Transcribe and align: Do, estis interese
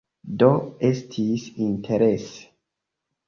Do, 0.43 0.47
estis 0.89 1.45
interese 1.65 2.39